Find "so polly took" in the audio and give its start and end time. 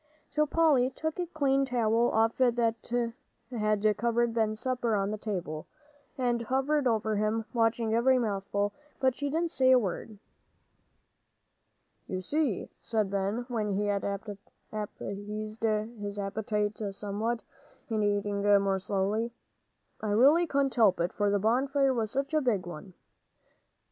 0.31-1.13